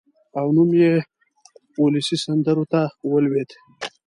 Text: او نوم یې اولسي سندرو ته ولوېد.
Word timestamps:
او 0.39 0.47
نوم 0.55 0.69
یې 0.81 0.93
اولسي 1.79 2.17
سندرو 2.23 2.65
ته 2.71 2.81
ولوېد. 3.11 3.49